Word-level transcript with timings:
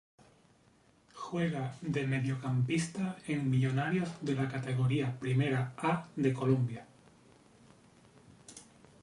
Juega 1.23 1.75
de 1.81 2.07
Mediocampista 2.07 3.17
en 3.27 3.47
Millonarios 3.51 4.09
de 4.21 4.33
la 4.33 4.49
Categoría 4.49 5.19
Primera 5.19 5.73
A 5.77 6.07
de 6.15 6.33
Colombia. 6.33 6.87